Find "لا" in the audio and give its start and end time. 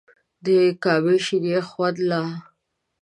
2.09-2.21